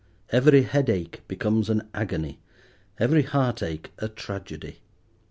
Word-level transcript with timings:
Every 0.31 0.63
head 0.63 0.89
ache 0.89 1.21
becomes 1.27 1.69
an 1.69 1.87
agony, 1.93 2.39
every 2.97 3.21
heart 3.21 3.61
ache 3.61 3.91
a 3.99 4.07
tragedy. 4.09 4.79